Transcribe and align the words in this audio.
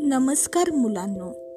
नमस्कार 0.00 0.70
मुलांनो. 0.70 1.47